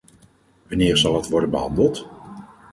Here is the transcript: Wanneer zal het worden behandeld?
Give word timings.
Wanneer 0.67 0.97
zal 0.97 1.15
het 1.15 1.29
worden 1.29 1.49
behandeld? 1.49 2.07